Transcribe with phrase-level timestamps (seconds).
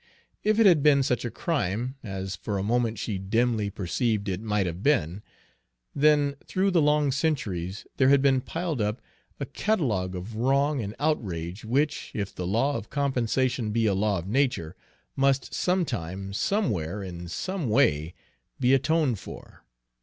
[0.43, 4.41] If it had been such a crime, as for a moment she dimly perceived it
[4.41, 5.21] might have been,
[5.93, 8.99] then through the long centuries there had been piled up
[9.39, 14.17] a catalogue of wrong and outrage which, if the law of compensation be a law
[14.17, 14.75] of nature,
[15.15, 18.15] must some time, somewhere, in some way,
[18.59, 19.63] be atoned for.